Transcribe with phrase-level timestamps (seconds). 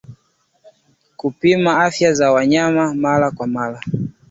[1.17, 3.79] Kupima afya za wanyama mara kwa mara